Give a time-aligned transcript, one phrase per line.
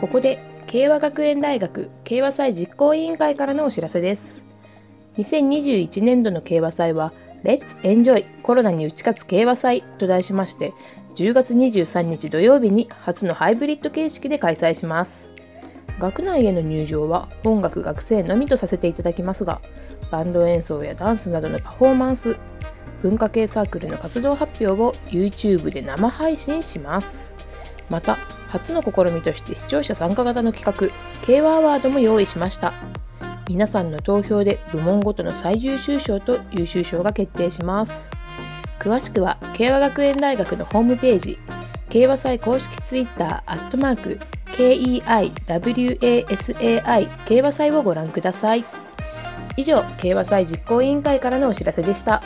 [0.00, 4.42] ここで慶和学園大学慶和祭実行委員会からのお知らせです。
[5.16, 7.12] 2021年度の慶和祭は
[7.44, 10.72] レッツエンジョイコロナに打ち勝つ慶和祭と題しまして
[11.14, 15.30] 10月23日土曜日に初のハイブリッド形式で開催します。
[16.00, 19.60] 学内への入場は音楽学生のみとさせていただきますが
[20.10, 22.36] バンド演奏やダンスなどのパフォーマンス
[23.00, 27.36] 文化系サークルの活動発表を YouTube で生配信します。
[27.88, 28.18] また
[28.54, 30.88] 初の試みとして視聴者参加型の企画
[31.26, 32.72] K ワアワードも用意しました。
[33.48, 38.08] 皆さんの投票で部門ごとの最優秀賞と優秀賞が決定します。
[38.78, 41.36] 詳しくは慶和学園大学のホームページ
[41.88, 44.20] 慶和祭公式 Twitter アットマーク
[44.52, 46.04] KEIWASAI
[47.24, 48.64] 慶和祭をご覧ください。
[49.56, 52.22] 以上慶和祭実行委員会からのお知らせでした。